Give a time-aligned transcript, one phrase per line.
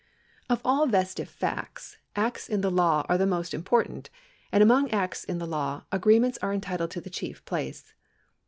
[0.49, 4.09] Of all vestitivc facts, acts in the law are the most impor tant;
[4.51, 7.93] and among acts in the law, agreements are entitled to the chief place.